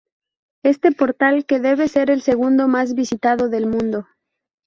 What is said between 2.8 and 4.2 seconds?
visitado del mundo